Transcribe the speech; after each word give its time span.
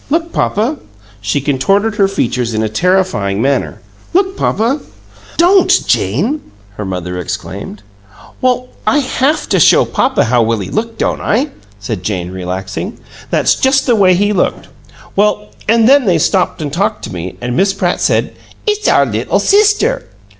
Look, 0.09 0.33
papa!" 0.33 0.77
She 1.21 1.41
contorted 1.41 1.97
her 1.97 2.07
features 2.07 2.55
in 2.55 2.63
a 2.63 2.69
terrifying 2.69 3.39
manner. 3.39 3.81
"Look, 4.15 4.35
papa!" 4.35 4.79
"Don't, 5.37 5.69
Jane!" 5.85 6.41
her 6.77 6.85
mother 6.85 7.19
exclaimed. 7.19 7.83
"Well, 8.41 8.69
I 8.87 8.97
haf 8.97 9.47
to 9.49 9.59
show 9.59 9.85
papa 9.85 10.23
how 10.23 10.41
Willie 10.41 10.71
looked, 10.71 10.97
don't 10.97 11.21
I?" 11.21 11.51
said 11.79 12.01
Jane, 12.01 12.31
relaxing. 12.31 12.97
"That's 13.29 13.53
just 13.53 13.85
the 13.85 13.95
way 13.95 14.15
he 14.15 14.33
looked. 14.33 14.69
Well, 15.15 15.49
an' 15.67 15.85
then 15.85 16.05
they 16.05 16.17
stopped 16.17 16.63
an' 16.63 16.71
talked 16.71 17.03
to 17.03 17.13
me, 17.13 17.35
an' 17.39 17.55
Miss 17.55 17.71
Pratt 17.71 18.01
said, 18.01 18.33
'It's 18.65 18.87
our 18.87 19.05
little 19.05 19.37
sister.'" 19.37 20.05